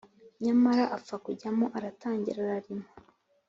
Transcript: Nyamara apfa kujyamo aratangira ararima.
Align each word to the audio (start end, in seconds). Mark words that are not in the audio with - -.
Nyamara 0.43 0.83
apfa 0.97 1.15
kujyamo 1.25 1.65
aratangira 1.77 2.37
ararima. 2.47 2.87